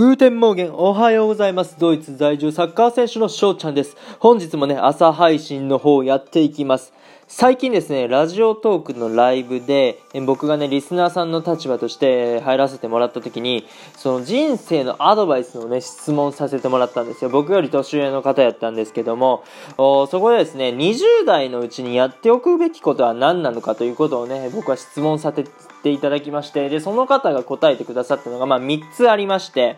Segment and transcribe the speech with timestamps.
[0.00, 1.76] Guten Morgen、おはようございます。
[1.78, 3.98] ドイツ在住サッカー選手の翔ちゃんです。
[4.18, 6.94] 本日もね、朝配信の方やっていきます。
[7.28, 17.28] 最近ですね、ラジオトークのライブで、僕がね、リスナーさんの立場として入らせてもらった時に、その人生のアドバイスをね、質問させてもらったんですよ。
[17.28, 19.44] 僕より年上の方やったんですけども、
[19.76, 25.44] そこでですね、20代のうちにやっておくべきことは何なのかということをね、僕は質問させ
[25.82, 29.76] ていただきまして、で、その方が答えてくださったのが、まあ3つありまして、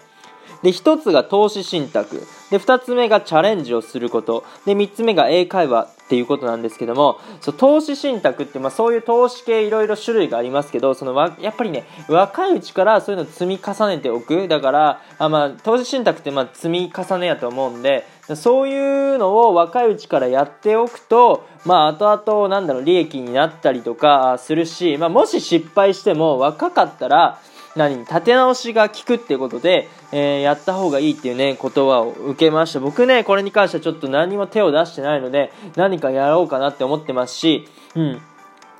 [0.62, 2.22] で、1つが投資信託。
[2.50, 4.44] で、2つ目がチャレンジをすること。
[4.64, 14.46] で、3つ目が英会話っていうことなんですけども、そう投資信託って、まあそういう投資系いろいろ種類がありますけど、そのわ、やっぱりね、若いうちからそういうの積み重ねておく。
[14.46, 18.04] だから、あまあ、投資信託ってまあ積み重ねやと思うんで、
[18.36, 27.38] そういうのを若いうちからやっておくと、まあ、後々、なんだろう、利益になったりとかするし、まあ、もし失敗しても若かったら、
[27.76, 32.80] 何立て直しが効くってことで、えー、やった方がいいっていうね、言葉を受けました。
[32.80, 38.20] 僕ね、これに関してはちょっと何も手を出してないので、何かやろうかなって思ってますし、うん。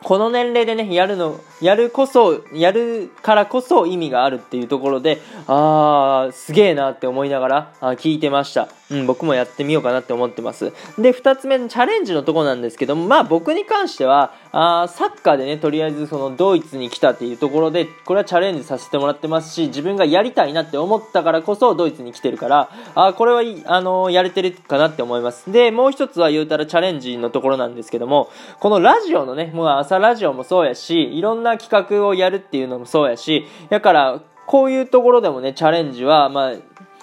[0.03, 8.69] この年齢でね、やるの、やるこそ、やるからこそ意味があるっていうところで、あー、すげえなって思いながらあ聞いてました。
[8.91, 10.73] うん、僕もやってみようかなって思ってます。
[10.99, 25.51] で、二つ目のチャレンジのとこなんですけども、まあ僕に関しては、あサッカーでね、とりあえずそのドイツに来たっていうところで、これはチャレンジさせてもらってますし、自分がやりたいなって思ったからこそドイツに来てるから、あこれは、あのー、やれてるかなって思います。
[25.51, 36.53] で、もう一つは言うたらチャレンジのところなんですけども、このラジオのね、もう朝ラジオもそうやし、いろんな企画をやるっていうのもそうやし、だから、こういうところでもね、チャレンジは、まあ、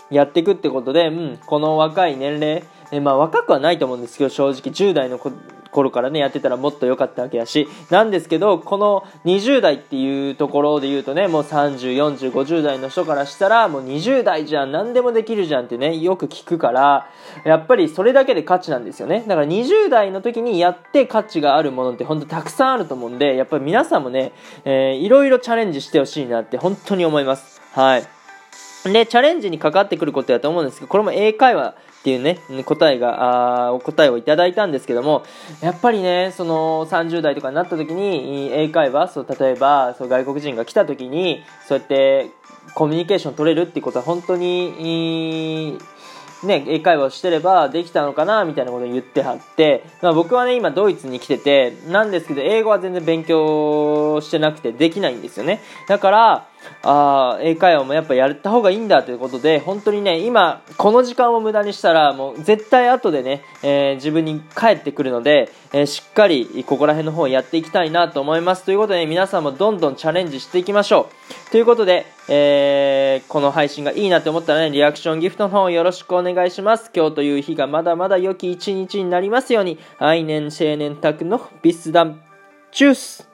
[0.09, 5.31] やっていくってことで、うん、この若い年齢、えまあ若くはないと思うんですけど、正直10代の子
[5.71, 17.07] 頃からね、やってたらもっと良かったわけやし、なんですけど、この20代っていうところで言うとね、もう30、40、50代の人からしたら、もう20代じゃん、何でもできるじゃんってね、よく聞くから、
[17.45, 19.23] やっぱりそれだけで価値なんですよね。
[19.27, 24.31] だから20代の時にやって価値があるものって本当たくさんあると思うんで、やっぱり皆さんもね、
[24.65, 27.61] えー、いろいろチャレンジしてほしいなって本当に思います。
[27.73, 28.03] はい。
[28.85, 35.23] で、チャレンジにかかってくることやと思うんですけど、これも英会話っていうね、答えが、あお答えをいただいたんですけども、
[35.61, 42.31] やっぱりね、その30代とかになった時に、英会話、そう、例えば、そう外国人が来た時に、そうやって
[42.73, 45.77] コミュニケーション取れるっていうことは本当に、
[46.43, 55.61] ね、英会話をしてればできたのかなみたいなことを言ってはって、まあ、僕はね、今ドイツに来てて、なんですけど、英語は全然勉強してなくてできないんですよね。
[55.87, 56.47] だから、
[56.81, 68.63] あ英会話もやっぱやった方がいいんだということで、本当にね、今、この時間を無駄にしたら、もう絶対後でね、えー、自分に帰ってくるので、えー、しっかりここら辺の方をやっていきたいなと思います。
[68.63, 71.09] ということで、ね、皆さんもどんどんチャレンジしていきましょ
[71.47, 71.51] う。
[71.51, 76.91] ということで、えー、この配信がいいなと思ったらね、リアクションギフトの方よろしくお願いします。
[76.95, 82.21] 今日という日がまだまだ良き一日になりますように、愛年青年宅のビスダン、
[82.71, 83.28] チュース